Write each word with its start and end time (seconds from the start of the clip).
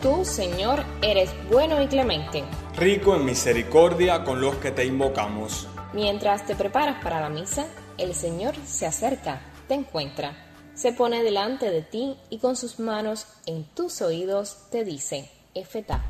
Tú, 0.00 0.24
Señor, 0.24 0.84
eres 1.02 1.30
bueno 1.50 1.82
y 1.82 1.86
clemente. 1.86 2.42
rico 2.76 3.14
en 3.14 3.24
misericordia 3.26 4.24
con 4.24 4.40
los 4.40 4.54
que 4.56 4.70
te 4.70 4.86
invocamos. 4.86 5.68
Mientras 5.92 6.46
te 6.46 6.54
preparas 6.54 7.02
para 7.02 7.20
la 7.20 7.28
misa, 7.28 7.66
el 7.98 8.14
Señor 8.14 8.54
se 8.64 8.86
acerca, 8.86 9.42
te 9.68 9.74
encuentra, 9.74 10.34
se 10.74 10.92
pone 10.92 11.22
delante 11.22 11.70
de 11.70 11.82
ti 11.82 12.16
y 12.30 12.38
con 12.38 12.56
sus 12.56 12.80
manos 12.80 13.26
en 13.44 13.64
tus 13.64 14.00
oídos 14.00 14.56
te 14.70 14.84
dice, 14.84 15.30
Efetá. 15.54 16.09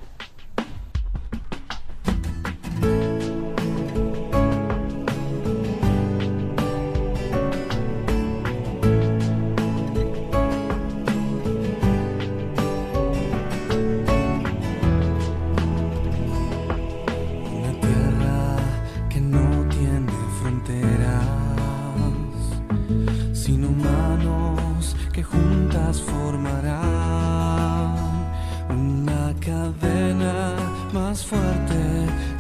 Fuerte 31.18 31.74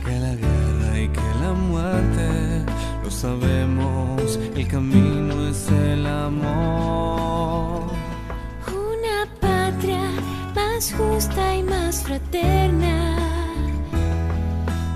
que 0.04 0.18
la 0.20 0.34
guerra 0.36 1.00
y 1.00 1.08
que 1.08 1.20
la 1.42 1.52
muerte. 1.52 2.64
Lo 3.02 3.10
sabemos, 3.10 4.38
el 4.54 4.68
camino 4.68 5.48
es 5.48 5.68
el 5.70 6.06
amor. 6.06 7.90
Una 8.68 9.26
patria 9.40 10.02
más 10.54 10.92
justa 10.92 11.56
y 11.56 11.62
más 11.64 12.02
fraterna, 12.02 13.16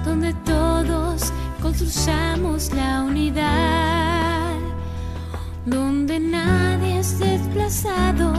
donde 0.04 0.32
todos 0.44 1.32
construyamos 1.60 2.72
la 2.72 3.02
unidad, 3.02 4.54
donde 5.66 6.20
nadie 6.20 7.00
es 7.00 7.18
desplazado, 7.18 8.32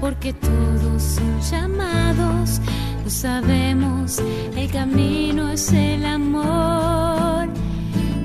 porque 0.00 0.32
todos 0.32 1.02
son 1.02 1.40
llamados. 1.50 2.60
Sabemos, 3.10 4.20
el 4.56 4.70
camino 4.70 5.50
es 5.50 5.72
el 5.72 6.06
amor. 6.06 7.48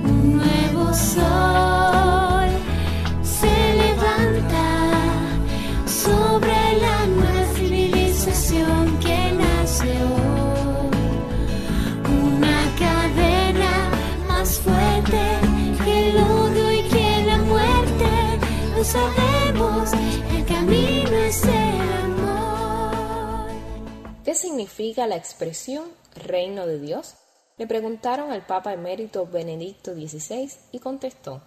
Un 0.03 0.37
nuevo 0.37 0.93
sol 0.93 2.47
se 3.23 3.73
levanta 3.81 4.91
sobre 5.87 6.55
la 6.79 7.07
nueva 7.07 7.53
civilización 7.55 8.99
que 8.99 9.33
nace 9.33 9.91
hoy. 10.03 10.91
Una 12.31 12.61
cadena 12.77 13.89
más 14.27 14.59
fuerte 14.59 15.19
que 15.83 16.09
el 16.09 16.17
odio 16.17 16.71
y 16.71 16.81
que 16.89 17.23
la 17.25 17.37
muerte. 17.39 18.09
Lo 18.77 18.83
sabemos, 18.83 19.91
¿Qué 24.35 24.41
significa 24.41 25.07
la 25.07 25.15
expresión 25.15 25.85
reino 26.13 26.67
de 26.67 26.77
Dios? 26.77 27.13
Le 27.57 27.67
preguntaron 27.67 28.33
al 28.33 28.45
Papa 28.45 28.73
emérito 28.73 29.25
Benedicto 29.25 29.93
XVI 29.93 30.51
y 30.73 30.79
contestó, 30.79 31.41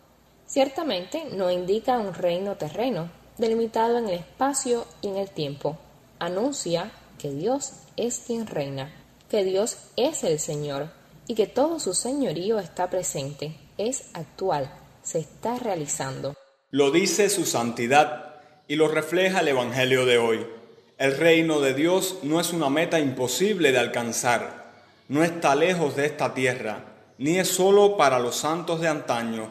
ciertamente 0.47 1.27
no 1.33 1.51
indica 1.51 1.99
un 1.99 2.15
reino 2.15 2.57
terreno, 2.57 3.11
delimitado 3.37 3.99
en 3.99 4.09
el 4.09 4.15
espacio 4.15 4.87
y 5.03 5.09
en 5.09 5.19
el 5.19 5.29
tiempo. 5.29 5.77
Anuncia 6.19 6.91
que 7.19 7.31
Dios 7.31 7.73
es 7.99 8.21
quien 8.27 8.47
reina, 8.47 8.91
que 9.29 9.45
Dios 9.45 9.77
es 9.97 10.25
el 10.25 10.39
Señor 10.39 10.89
y 11.27 11.35
que 11.35 11.47
todo 11.47 11.81
su 11.81 11.93
señorío 11.93 12.59
está 12.59 12.89
presente, 12.89 13.55
es 13.77 14.07
actual, 14.15 14.73
se 15.03 15.19
está 15.19 15.59
realizando. 15.59 16.37
Lo 16.71 16.91
dice 16.91 17.29
su 17.29 17.45
santidad 17.45 18.37
y 18.67 18.77
lo 18.77 18.89
refleja 18.89 19.41
el 19.41 19.49
Evangelio 19.49 20.07
de 20.07 20.17
hoy. 20.17 20.58
El 20.99 21.17
reino 21.17 21.61
de 21.61 21.75
Dios 21.75 22.17
no 22.25 22.41
es 22.41 22.53
una 22.53 22.69
meta 22.71 22.99
imposible 22.99 23.71
de 23.71 23.79
alcanzar, 23.79 24.73
no 25.07 25.23
está 25.23 25.55
lejos 25.55 25.95
de 25.95 26.07
esta 26.07 26.35
tierra, 26.35 26.87
ni 27.19 27.39
es 27.39 27.47
solo 27.47 27.97
para 27.97 28.19
los 28.19 28.35
santos 28.35 28.81
de 28.81 28.89
antaño. 28.89 29.49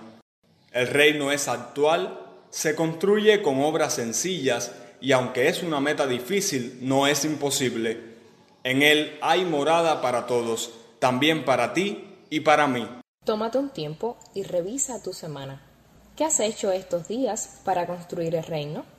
El 0.73 0.87
reino 0.87 1.31
es 1.31 1.47
actual, 1.47 2.19
se 2.49 2.75
construye 2.75 3.41
con 3.41 3.63
obras 3.63 3.93
sencillas 3.93 4.73
y 4.99 5.13
aunque 5.13 5.47
es 5.47 5.63
una 5.63 5.79
meta 5.79 6.05
difícil, 6.05 6.79
no 6.81 7.07
es 7.07 7.23
imposible. 7.23 7.97
En 8.65 8.81
él 8.81 9.17
hay 9.21 9.45
morada 9.45 10.01
para 10.01 10.27
todos, 10.27 10.73
también 10.99 11.45
para 11.45 11.73
ti 11.73 12.03
y 12.29 12.41
para 12.41 12.67
mí. 12.67 12.85
Tómate 13.23 13.57
un 13.57 13.69
tiempo 13.69 14.17
y 14.33 14.43
revisa 14.43 15.01
tu 15.01 15.13
semana. 15.13 15.61
¿Qué 16.17 16.25
has 16.25 16.41
hecho 16.41 16.73
estos 16.73 17.07
días 17.07 17.61
para 17.63 17.87
construir 17.87 18.35
el 18.35 18.43
reino? 18.43 18.96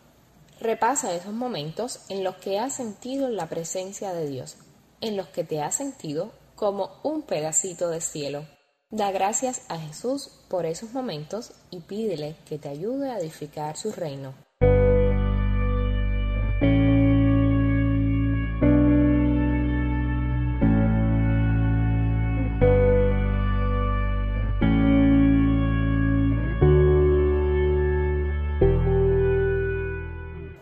Repasa 0.60 1.14
esos 1.14 1.32
momentos 1.32 2.00
en 2.08 2.24
los 2.24 2.36
que 2.36 2.58
has 2.58 2.72
sentido 2.72 3.28
la 3.28 3.48
presencia 3.48 4.12
de 4.12 4.28
Dios, 4.28 4.56
en 5.00 5.16
los 5.16 5.28
que 5.28 5.44
te 5.44 5.62
has 5.62 5.76
sentido 5.76 6.32
como 6.56 6.90
un 7.04 7.22
pedacito 7.22 7.88
de 7.90 8.00
cielo. 8.00 8.44
Da 8.90 9.12
gracias 9.12 9.62
a 9.68 9.78
Jesús 9.78 10.30
por 10.48 10.66
esos 10.66 10.92
momentos 10.92 11.52
y 11.70 11.80
pídele 11.80 12.34
que 12.44 12.58
te 12.58 12.68
ayude 12.68 13.10
a 13.10 13.18
edificar 13.18 13.76
su 13.76 13.92
reino. 13.92 14.47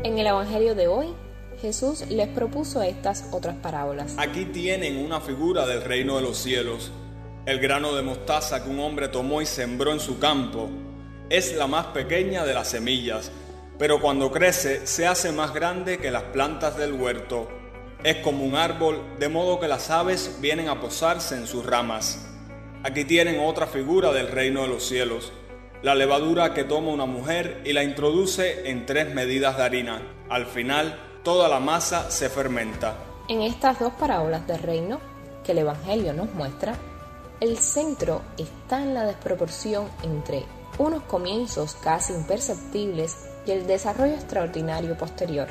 En 0.06 0.20
el 0.20 0.28
Evangelio 0.28 0.76
de 0.76 0.86
hoy, 0.86 1.08
Jesús 1.60 2.04
les 2.08 2.28
propuso 2.28 2.80
estas 2.80 3.24
otras 3.32 3.56
parábolas. 3.56 4.14
Aquí 4.18 4.44
tienen 4.44 5.04
una 5.04 5.20
figura 5.20 5.66
del 5.66 5.82
reino 5.82 6.14
de 6.14 6.22
los 6.22 6.38
cielos. 6.38 6.92
El 7.44 7.58
grano 7.58 7.92
de 7.92 8.04
mostaza 8.04 8.62
que 8.62 8.70
un 8.70 8.78
hombre 8.78 9.08
tomó 9.08 9.42
y 9.42 9.46
sembró 9.46 9.90
en 9.90 9.98
su 9.98 10.20
campo 10.20 10.68
es 11.28 11.56
la 11.56 11.66
más 11.66 11.86
pequeña 11.86 12.44
de 12.44 12.54
las 12.54 12.68
semillas, 12.68 13.32
pero 13.80 14.00
cuando 14.00 14.30
crece 14.30 14.86
se 14.86 15.08
hace 15.08 15.32
más 15.32 15.52
grande 15.52 15.98
que 15.98 16.12
las 16.12 16.22
plantas 16.22 16.76
del 16.76 16.92
huerto. 16.92 17.48
Es 18.04 18.18
como 18.18 18.44
un 18.44 18.54
árbol, 18.54 19.02
de 19.18 19.28
modo 19.28 19.58
que 19.58 19.66
las 19.66 19.90
aves 19.90 20.38
vienen 20.40 20.68
a 20.68 20.80
posarse 20.80 21.34
en 21.34 21.48
sus 21.48 21.66
ramas. 21.66 22.24
Aquí 22.84 23.04
tienen 23.04 23.40
otra 23.40 23.66
figura 23.66 24.12
del 24.12 24.28
reino 24.28 24.62
de 24.62 24.68
los 24.68 24.86
cielos, 24.86 25.32
la 25.82 25.94
levadura 25.94 26.54
que 26.54 26.64
toma 26.64 26.90
una 26.90 27.06
mujer 27.06 27.62
y 27.64 27.72
la 27.72 27.84
introduce 27.84 28.70
en 28.70 28.86
tres 28.86 29.14
medidas 29.14 29.56
de 29.56 29.62
harina. 29.62 30.02
Al 30.28 30.46
final, 30.46 30.98
toda 31.22 31.48
la 31.48 31.60
masa 31.60 32.10
se 32.10 32.28
fermenta. 32.28 32.96
En 33.28 33.42
estas 33.42 33.78
dos 33.78 33.92
parábolas 33.94 34.46
del 34.46 34.58
reino 34.58 35.00
que 35.44 35.52
el 35.52 35.58
Evangelio 35.58 36.12
nos 36.12 36.32
muestra, 36.34 36.74
el 37.40 37.58
centro 37.58 38.22
está 38.38 38.82
en 38.82 38.94
la 38.94 39.04
desproporción 39.04 39.88
entre 40.02 40.44
unos 40.78 41.02
comienzos 41.02 41.74
casi 41.74 42.12
imperceptibles 42.12 43.28
y 43.46 43.50
el 43.50 43.66
desarrollo 43.66 44.14
extraordinario 44.14 44.96
posterior. 44.96 45.48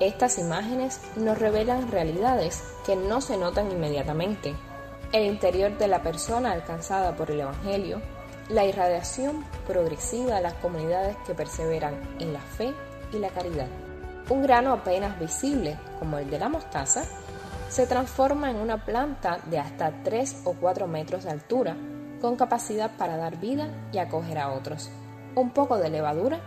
Estas 0.00 0.38
imágenes 0.38 1.00
nos 1.16 1.38
revelan 1.38 1.90
realidades 1.90 2.62
que 2.86 2.96
no 2.96 3.20
se 3.20 3.36
notan 3.36 3.70
inmediatamente. 3.70 4.54
El 5.12 5.26
interior 5.26 5.76
de 5.76 5.88
la 5.88 6.02
persona 6.02 6.52
alcanzada 6.52 7.16
por 7.16 7.30
el 7.30 7.40
Evangelio, 7.40 8.00
la 8.50 8.64
irradiación 8.64 9.44
progresiva 9.66 10.36
de 10.36 10.42
las 10.42 10.54
comunidades 10.54 11.16
que 11.26 11.34
perseveran 11.34 11.94
en 12.18 12.32
la 12.32 12.40
fe 12.40 12.74
y 13.12 13.18
la 13.18 13.28
caridad. 13.28 13.68
Un 14.28 14.42
grano 14.42 14.72
apenas 14.72 15.18
visible, 15.18 15.76
como 15.98 16.18
el 16.18 16.30
de 16.30 16.38
la 16.38 16.48
mostaza, 16.48 17.04
se 17.68 17.86
transforma 17.86 18.50
en 18.50 18.56
una 18.56 18.84
planta 18.84 19.38
de 19.46 19.58
hasta 19.58 20.02
3 20.02 20.42
o 20.44 20.54
4 20.54 20.86
metros 20.86 21.24
de 21.24 21.30
altura, 21.30 21.76
con 22.20 22.36
capacidad 22.36 22.96
para 22.96 23.16
dar 23.16 23.38
vida 23.38 23.68
y 23.92 23.98
acoger 23.98 24.38
a 24.38 24.52
otros. 24.52 24.90
Un 25.34 25.50
poco 25.50 25.78
de 25.78 25.90
levadura 25.90 26.40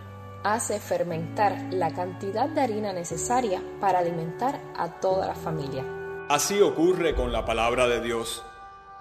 hace 0.44 0.78
fermentar 0.78 1.72
la 1.72 1.90
cantidad 1.92 2.48
de 2.48 2.60
harina 2.60 2.92
necesaria 2.92 3.62
para 3.80 4.00
alimentar 4.00 4.60
a 4.76 5.00
toda 5.00 5.26
la 5.26 5.34
familia. 5.34 5.84
Así 6.28 6.60
ocurre 6.60 7.14
con 7.14 7.32
la 7.32 7.44
palabra 7.44 7.88
de 7.88 8.00
Dios. 8.00 8.44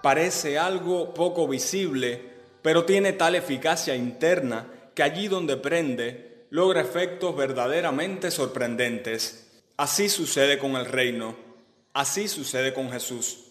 Parece 0.01 0.57
algo 0.57 1.13
poco 1.13 1.47
visible, 1.47 2.32
pero 2.63 2.85
tiene 2.85 3.13
tal 3.13 3.35
eficacia 3.35 3.95
interna 3.95 4.65
que 4.95 5.03
allí 5.03 5.27
donde 5.27 5.57
prende, 5.57 6.45
logra 6.49 6.81
efectos 6.81 7.35
verdaderamente 7.35 8.31
sorprendentes. 8.31 9.61
Así 9.77 10.09
sucede 10.09 10.57
con 10.57 10.75
el 10.75 10.85
reino, 10.85 11.35
así 11.93 12.27
sucede 12.27 12.73
con 12.73 12.91
Jesús. 12.91 13.45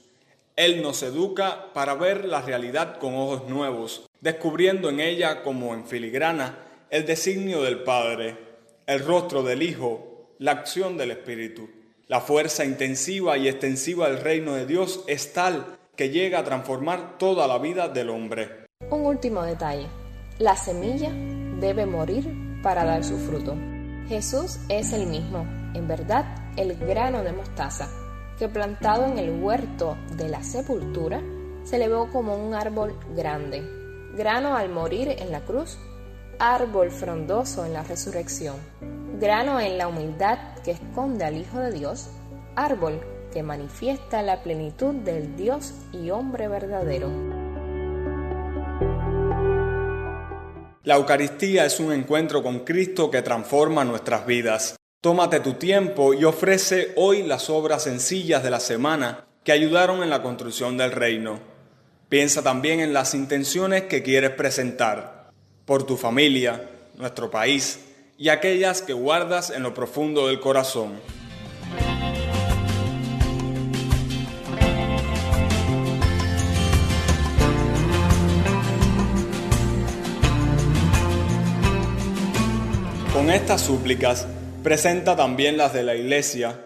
Él 0.56 0.82
nos 0.82 1.02
educa 1.02 1.72
para 1.72 1.94
ver 1.94 2.24
la 2.24 2.42
realidad 2.42 2.98
con 2.98 3.14
ojos 3.14 3.48
nuevos, 3.48 4.08
descubriendo 4.20 4.88
en 4.88 5.00
ella 5.00 5.42
como 5.42 5.74
en 5.74 5.86
filigrana 5.86 6.58
el 6.90 7.06
designio 7.06 7.62
del 7.62 7.82
Padre, 7.82 8.36
el 8.86 9.00
rostro 9.00 9.42
del 9.42 9.62
Hijo, 9.62 10.28
la 10.38 10.52
acción 10.52 10.96
del 10.96 11.10
Espíritu. 11.10 11.70
La 12.08 12.20
fuerza 12.20 12.64
intensiva 12.64 13.38
y 13.38 13.48
extensiva 13.48 14.08
del 14.08 14.20
reino 14.20 14.54
de 14.54 14.66
Dios 14.66 15.04
es 15.06 15.32
tal 15.32 15.78
que 15.96 16.10
llega 16.10 16.40
a 16.40 16.44
transformar 16.44 17.18
toda 17.18 17.46
la 17.46 17.58
vida 17.58 17.88
del 17.88 18.10
hombre. 18.10 18.61
Un 18.90 19.06
último 19.06 19.42
detalle. 19.42 19.86
La 20.38 20.56
semilla 20.56 21.10
debe 21.60 21.86
morir 21.86 22.60
para 22.62 22.84
dar 22.84 23.04
su 23.04 23.16
fruto. 23.18 23.56
Jesús 24.08 24.58
es 24.68 24.92
el 24.92 25.06
mismo, 25.06 25.46
en 25.74 25.88
verdad, 25.88 26.24
el 26.56 26.76
grano 26.76 27.22
de 27.22 27.32
mostaza, 27.32 27.88
que 28.38 28.48
plantado 28.48 29.06
en 29.06 29.18
el 29.18 29.42
huerto 29.42 29.96
de 30.16 30.28
la 30.28 30.42
sepultura, 30.42 31.22
se 31.64 31.76
elevó 31.76 32.10
como 32.10 32.36
un 32.36 32.54
árbol 32.54 32.98
grande. 33.16 33.62
Grano 34.16 34.56
al 34.56 34.68
morir 34.68 35.16
en 35.18 35.32
la 35.32 35.40
cruz, 35.40 35.78
árbol 36.38 36.90
frondoso 36.90 37.64
en 37.64 37.72
la 37.72 37.82
resurrección. 37.82 38.56
Grano 39.20 39.60
en 39.60 39.78
la 39.78 39.88
humildad 39.88 40.38
que 40.64 40.72
esconde 40.72 41.24
al 41.24 41.36
Hijo 41.36 41.58
de 41.58 41.72
Dios, 41.72 42.10
árbol 42.56 43.00
que 43.32 43.42
manifiesta 43.42 44.22
la 44.22 44.42
plenitud 44.42 44.94
del 44.94 45.36
Dios 45.36 45.72
y 45.92 46.10
hombre 46.10 46.48
verdadero. 46.48 47.41
La 50.84 50.96
Eucaristía 50.96 51.64
es 51.64 51.78
un 51.78 51.92
encuentro 51.92 52.42
con 52.42 52.60
Cristo 52.60 53.08
que 53.08 53.22
transforma 53.22 53.84
nuestras 53.84 54.26
vidas. 54.26 54.74
Tómate 55.00 55.38
tu 55.38 55.54
tiempo 55.54 56.12
y 56.12 56.24
ofrece 56.24 56.92
hoy 56.96 57.22
las 57.22 57.50
obras 57.50 57.84
sencillas 57.84 58.42
de 58.42 58.50
la 58.50 58.58
semana 58.58 59.24
que 59.44 59.52
ayudaron 59.52 60.02
en 60.02 60.10
la 60.10 60.22
construcción 60.22 60.76
del 60.76 60.90
reino. 60.90 61.38
Piensa 62.08 62.42
también 62.42 62.80
en 62.80 62.92
las 62.92 63.14
intenciones 63.14 63.82
que 63.82 64.02
quieres 64.02 64.30
presentar 64.32 65.30
por 65.66 65.84
tu 65.84 65.96
familia, 65.96 66.68
nuestro 66.96 67.30
país 67.30 67.78
y 68.18 68.30
aquellas 68.30 68.82
que 68.82 68.92
guardas 68.92 69.50
en 69.50 69.62
lo 69.62 69.74
profundo 69.74 70.26
del 70.26 70.40
corazón. 70.40 70.98
Con 83.22 83.30
estas 83.30 83.60
súplicas, 83.60 84.26
presenta 84.64 85.14
también 85.14 85.56
las 85.56 85.72
de 85.72 85.84
la 85.84 85.94
Iglesia. 85.94 86.58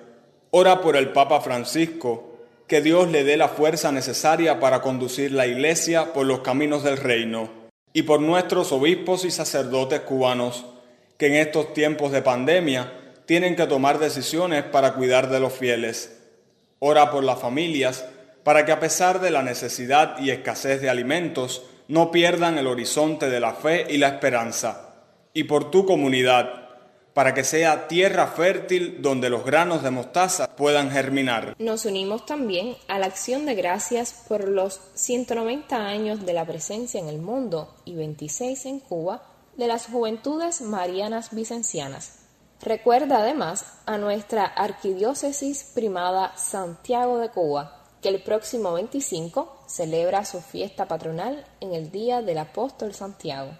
Ora 0.53 0.81
por 0.81 0.97
el 0.97 1.11
Papa 1.13 1.43
Francisco, 1.43 2.39
que 2.67 2.81
Dios 2.81 3.11
le 3.11 3.25
dé 3.25 3.37
la 3.37 3.51
fuerza 3.51 3.93
necesaria 3.93 4.59
para 4.59 4.81
conducir 4.81 5.33
la 5.33 5.47
Iglesia 5.47 6.15
por 6.15 6.25
los 6.25 6.41
caminos 6.41 6.83
del 6.83 6.97
reino, 6.97 7.51
y 7.93 8.05
por 8.05 8.23
nuestros 8.23 8.73
obispos 8.73 9.27
y 9.27 9.31
sacerdotes 9.31 10.01
cubanos, 10.01 10.65
que 11.19 11.27
en 11.27 11.35
estos 11.35 11.75
tiempos 11.75 12.11
de 12.11 12.23
pandemia 12.23 12.91
tienen 13.27 13.55
que 13.55 13.67
tomar 13.67 13.99
decisiones 13.99 14.65
para 14.65 14.95
cuidar 14.95 15.29
de 15.29 15.41
los 15.41 15.53
fieles. 15.53 16.17
Ora 16.79 17.11
por 17.11 17.23
las 17.23 17.39
familias, 17.39 18.07
para 18.45 18.65
que 18.65 18.73
a 18.73 18.81
pesar 18.81 19.21
de 19.21 19.31
la 19.31 19.43
necesidad 19.43 20.19
y 20.21 20.31
escasez 20.31 20.81
de 20.81 20.89
alimentos, 20.89 21.65
no 21.89 22.11
pierdan 22.11 22.57
el 22.57 22.67
horizonte 22.67 23.29
de 23.29 23.41
la 23.41 23.53
fe 23.53 23.87
y 23.91 23.99
la 23.99 24.09
esperanza 24.09 24.86
y 25.37 25.45
por 25.45 25.71
tu 25.71 25.85
comunidad, 25.85 26.71
para 27.13 27.35
que 27.35 27.45
sea 27.45 27.89
tierra 27.89 28.27
fértil 28.27 29.03
donde 29.03 29.29
los 29.29 29.45
granos 29.45 29.83
de 29.83 29.91
mostaza 29.91 30.57
puedan 30.57 30.91
germinar. 30.91 31.55
Nos 31.59 31.85
unimos 31.85 32.25
también 32.25 32.75
a 32.89 32.99
la 32.99 33.05
acción 33.05 33.45
de 33.45 33.55
gracias 33.55 34.25
por 34.27 34.49
los 34.49 34.81
190 34.95 35.77
años 35.77 36.25
de 36.25 36.33
la 36.33 36.47
presencia 36.47 36.99
en 36.99 37.09
el 37.09 37.19
mundo 37.19 37.75
y 37.85 37.97
26 37.97 38.65
en 38.65 38.81
Cuba 38.81 39.25
de 39.59 39.67
las 39.67 39.89
Juventudes 39.89 40.63
Marianas 40.63 41.35
Vicencianas. 41.35 42.21
Recuerda 42.63 43.19
además 43.19 43.67
a 43.85 43.99
nuestra 43.99 44.47
Arquidiócesis 44.47 45.71
Primada 45.75 46.35
Santiago 46.39 47.19
de 47.19 47.29
Cuba, 47.29 47.85
que 48.01 48.09
el 48.09 48.23
próximo 48.23 48.73
25 48.73 49.65
celebra 49.67 50.25
su 50.25 50.41
fiesta 50.41 50.89
patronal 50.89 51.45
en 51.61 51.75
el 51.75 51.91
Día 51.91 52.23
del 52.23 52.39
Apóstol 52.39 52.95
Santiago. 52.95 53.51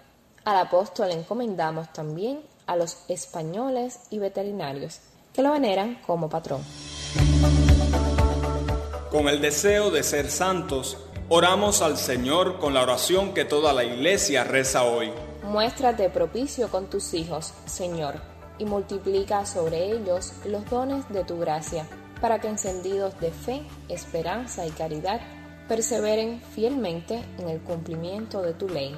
Al 0.47 0.55
apóstol 0.55 1.11
encomendamos 1.11 1.91
también 1.91 2.39
a 2.67 2.77
los 2.77 2.99
españoles 3.09 3.99
y 4.11 4.17
veterinarios, 4.19 5.01
que 5.33 5.41
lo 5.41 5.51
veneran 5.51 5.99
como 6.07 6.29
patrón. 6.29 6.61
Con 9.11 9.27
el 9.27 9.41
deseo 9.41 9.91
de 9.91 10.03
ser 10.03 10.31
santos, 10.31 10.97
oramos 11.27 11.81
al 11.81 11.97
Señor 11.97 12.59
con 12.59 12.73
la 12.73 12.83
oración 12.83 13.33
que 13.33 13.43
toda 13.43 13.73
la 13.73 13.83
iglesia 13.83 14.45
reza 14.45 14.85
hoy. 14.85 15.11
Muéstrate 15.43 16.09
propicio 16.09 16.69
con 16.69 16.89
tus 16.89 17.13
hijos, 17.13 17.53
Señor, 17.65 18.15
y 18.57 18.63
multiplica 18.63 19.45
sobre 19.45 19.91
ellos 19.91 20.31
los 20.45 20.63
dones 20.69 21.09
de 21.09 21.25
tu 21.25 21.37
gracia, 21.39 21.85
para 22.21 22.39
que 22.39 22.47
encendidos 22.47 23.19
de 23.19 23.31
fe, 23.31 23.63
esperanza 23.89 24.65
y 24.65 24.69
caridad, 24.69 25.19
perseveren 25.67 26.41
fielmente 26.55 27.21
en 27.37 27.49
el 27.49 27.59
cumplimiento 27.59 28.41
de 28.41 28.53
tu 28.53 28.69
ley 28.69 28.95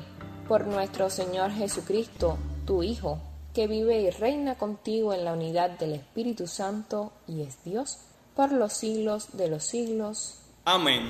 por 0.49 0.65
nuestro 0.65 1.11
Señor 1.11 1.51
Jesucristo, 1.51 2.39
tu 2.65 2.81
Hijo, 2.81 3.19
que 3.53 3.67
vive 3.67 4.01
y 4.01 4.09
reina 4.09 4.55
contigo 4.55 5.13
en 5.13 5.23
la 5.23 5.33
unidad 5.33 5.69
del 5.77 5.93
Espíritu 5.93 6.47
Santo 6.47 7.13
y 7.27 7.43
es 7.43 7.63
Dios 7.63 7.99
por 8.35 8.51
los 8.51 8.73
siglos 8.73 9.37
de 9.37 9.47
los 9.47 9.63
siglos. 9.63 10.39
Amén. 10.65 11.03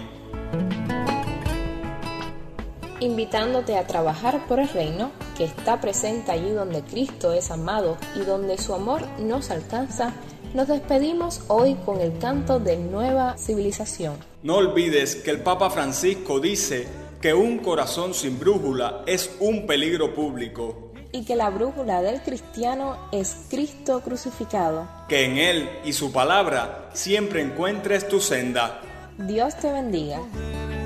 Invitándote 2.99 3.77
a 3.77 3.87
trabajar 3.87 4.45
por 4.45 4.59
el 4.59 4.67
reino 4.67 5.11
que 5.37 5.45
está 5.45 5.79
presente 5.79 6.33
allí 6.33 6.49
donde 6.49 6.81
Cristo 6.81 7.31
es 7.31 7.49
amado 7.49 7.97
y 8.17 8.25
donde 8.25 8.57
su 8.57 8.73
amor 8.73 9.07
nos 9.19 9.51
alcanza, 9.51 10.13
nos 10.53 10.67
despedimos 10.67 11.43
hoy 11.47 11.75
con 11.85 12.01
el 12.01 12.17
canto 12.19 12.59
de 12.59 12.75
nueva 12.75 13.37
civilización. 13.37 14.17
No 14.43 14.57
olvides 14.57 15.15
que 15.15 15.31
el 15.31 15.41
Papa 15.43 15.69
Francisco 15.69 16.41
dice 16.41 16.87
que 17.21 17.33
un 17.33 17.57
corazón 17.59 18.13
sin 18.13 18.39
brújula 18.39 19.03
es 19.05 19.35
un 19.39 19.67
peligro 19.67 20.13
público. 20.13 20.93
Y 21.11 21.25
que 21.25 21.35
la 21.35 21.49
brújula 21.49 22.01
del 22.01 22.21
cristiano 22.21 23.09
es 23.11 23.47
Cristo 23.49 24.01
crucificado. 24.01 24.87
Que 25.09 25.25
en 25.25 25.37
Él 25.37 25.69
y 25.83 25.91
su 25.93 26.11
palabra 26.11 26.89
siempre 26.93 27.41
encuentres 27.41 28.07
tu 28.07 28.21
senda. 28.21 28.79
Dios 29.17 29.57
te 29.57 29.71
bendiga. 29.71 30.19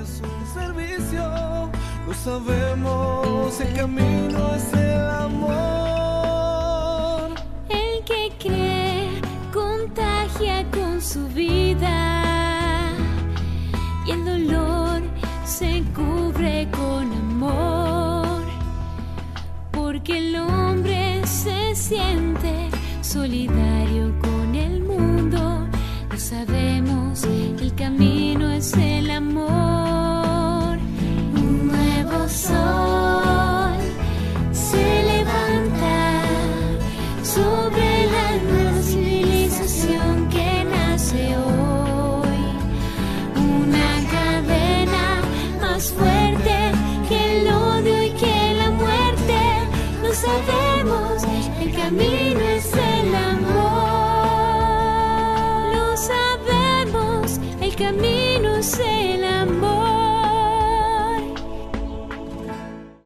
Es 0.00 0.22
un 0.22 0.46
servicio, 0.54 1.22
lo 2.06 2.14
sabemos, 2.14 3.60
el 3.60 3.74
camino 3.74 4.54
es 4.56 4.72
el 4.72 5.00
amor. 5.00 5.54
El 7.68 8.02
que 8.04 8.32
cree 8.40 9.20
contagia 9.52 10.68
con 10.72 11.00
su 11.00 11.28
vida 11.28 12.03
sabemos, 26.24 27.22
el 27.24 27.74
camino 27.74 28.50
es 28.50 28.72
el 28.74 29.10
amor. 29.10 30.78
Un 31.36 31.66
nuevo 31.66 32.28
sol 32.28 33.78
se 34.50 34.86
levanta 35.12 36.22
sobre 37.22 38.06
la 38.14 38.28
nueva 38.48 38.82
civilización 38.82 40.28
que 40.30 40.64
nace 40.64 41.36
hoy. 41.36 42.42
Una 43.60 43.90
cadena 44.14 45.06
más 45.60 45.92
fuerte 45.92 46.56
que 47.06 47.18
el 47.40 47.48
odio 47.48 48.02
y 48.02 48.10
que 48.22 48.54
la 48.60 48.70
muerte. 48.70 49.40
Lo 50.02 50.10
sabemos, 50.14 51.22
el 51.60 51.70
camino 51.74 52.23